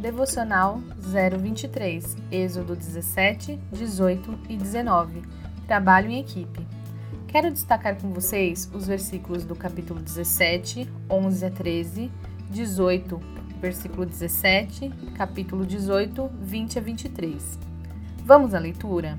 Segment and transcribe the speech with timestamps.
[0.00, 5.22] Devocional 023, Êxodo 17, 18 e 19.
[5.66, 6.66] Trabalho em equipe.
[7.28, 12.10] Quero destacar com vocês os versículos do capítulo 17, 11 a 13,
[12.48, 13.20] 18,
[13.60, 17.58] versículo 17, capítulo 18, 20 a 23.
[18.24, 19.18] Vamos à leitura?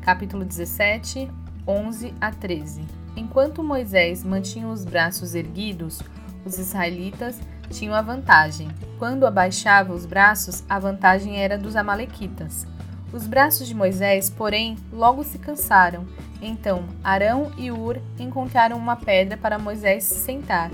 [0.00, 1.30] Capítulo 17,
[1.64, 2.82] 11 a 13.
[3.16, 6.02] Enquanto Moisés mantinha os braços erguidos,
[6.44, 7.38] os israelitas
[7.70, 8.68] tinham a vantagem.
[8.98, 12.66] Quando abaixava os braços, a vantagem era dos Amalequitas.
[13.12, 16.06] Os braços de Moisés, porém, logo se cansaram.
[16.42, 20.70] Então Arão e Ur encontraram uma pedra para Moisés se sentar,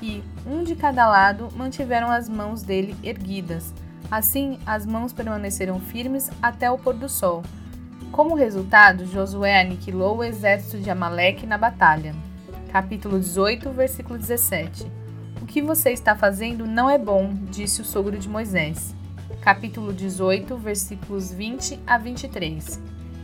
[0.00, 3.74] e, um de cada lado, mantiveram as mãos dele erguidas.
[4.10, 7.42] Assim, as mãos permaneceram firmes até o pôr do sol.
[8.12, 12.14] Como resultado, Josué aniquilou o exército de Amaleque na batalha.
[12.70, 15.07] Capítulo 18, versículo 17
[15.46, 18.94] que você está fazendo não é bom, disse o sogro de Moisés.
[19.40, 22.80] Capítulo 18, versículos 20 a 23.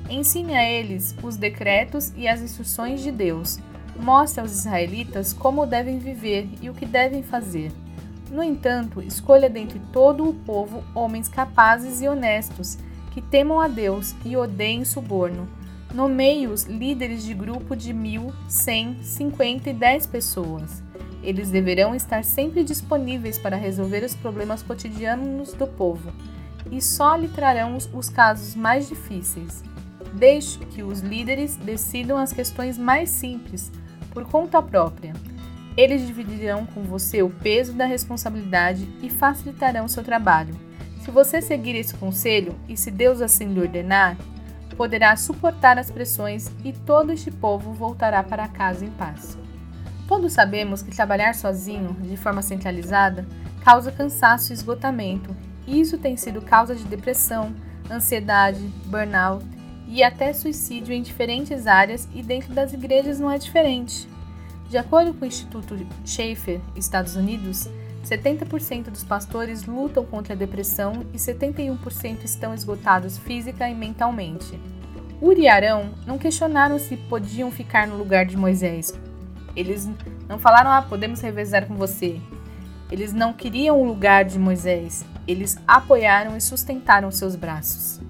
[0.09, 3.59] Ensine a eles os decretos e as instruções de Deus.
[3.97, 7.73] Mostre aos israelitas como devem viver e o que devem fazer.
[8.31, 12.77] No entanto, escolha dentre todo o povo homens capazes e honestos,
[13.13, 15.49] que temam a Deus e odeiem suborno.
[15.95, 20.83] Nomeie-os líderes de grupo de mil, cem, cinquenta e dez pessoas.
[21.25, 26.13] Eles deverão estar sempre disponíveis para resolver os problemas cotidianos do povo
[26.71, 29.63] e só lhe trarão os casos mais difíceis.
[30.13, 33.73] Deixe que os líderes decidam as questões mais simples
[34.11, 35.15] por conta própria.
[35.77, 40.55] Eles dividirão com você o peso da responsabilidade e facilitarão seu trabalho.
[41.01, 44.17] Se você seguir esse conselho e se Deus assim lhe ordenar,
[44.77, 49.39] poderá suportar as pressões e todo este povo voltará para casa em paz.
[50.07, 53.27] Todos sabemos que trabalhar sozinho, de forma centralizada,
[53.65, 55.35] causa cansaço e esgotamento,
[55.67, 57.55] e isso tem sido causa de depressão,
[57.91, 59.45] ansiedade, burnout
[59.89, 64.09] e até suicídio em diferentes áreas e dentro das igrejas não é diferente.
[64.69, 67.69] De acordo com o Instituto Schaefer, Estados Unidos,
[68.05, 74.59] 70% dos pastores lutam contra a depressão e 71% estão esgotados física e mentalmente.
[75.21, 78.93] Uri e Arão não questionaram se podiam ficar no lugar de Moisés,
[79.57, 79.89] eles
[80.29, 82.21] não falaram, ah, podemos revezar com você.
[82.91, 88.01] Eles não queriam o lugar de Moisés, eles apoiaram e sustentaram seus braços.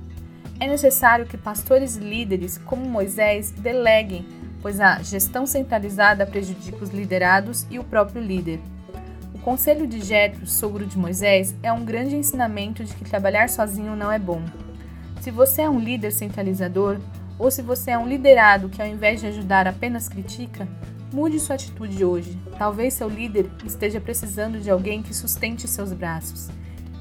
[0.61, 4.27] É necessário que pastores líderes, como Moisés, deleguem,
[4.63, 8.61] pois a gestão centralizada prejudica os liderados e o próprio líder.
[9.35, 13.95] O conselho de Jetro, sogro de Moisés, é um grande ensinamento de que trabalhar sozinho
[13.95, 14.43] não é bom.
[15.21, 16.99] Se você é um líder centralizador,
[17.39, 20.69] ou se você é um liderado que ao invés de ajudar apenas critica,
[21.15, 22.37] Mude sua atitude hoje.
[22.59, 26.49] Talvez seu líder esteja precisando de alguém que sustente seus braços.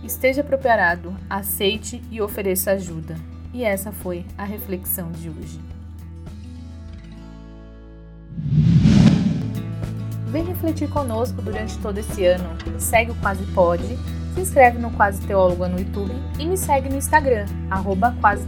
[0.03, 3.15] Esteja preparado, aceite e ofereça ajuda.
[3.51, 5.59] E essa foi a reflexão de hoje.
[10.27, 12.55] Vem refletir conosco durante todo esse ano.
[12.77, 13.97] Segue o Quase Pode,
[14.35, 18.45] se inscreve no Quase Teóloga no YouTube e me segue no Instagram, arroba Quase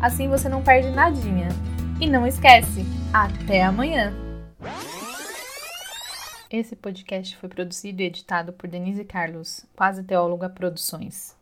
[0.00, 1.48] Assim você não perde nadinha.
[2.00, 4.27] E não esquece, até amanhã!
[6.50, 11.37] Esse podcast foi produzido e editado por Denise Carlos, Quase Teóloga Produções.